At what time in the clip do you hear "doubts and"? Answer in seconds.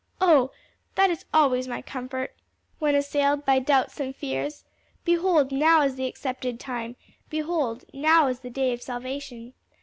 3.59-4.15